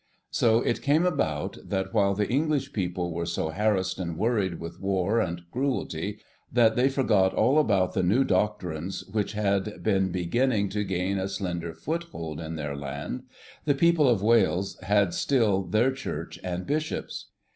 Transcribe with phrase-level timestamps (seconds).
[0.31, 4.79] So it came about that, while the English people were so harassed and worried with
[4.79, 6.17] war and cruelty
[6.51, 11.27] that they forgot all about the new doctrines which had been beginning to gain a
[11.29, 13.25] slender foothold in their land,
[13.65, 17.27] the people of Wales had still their Church and Bishops.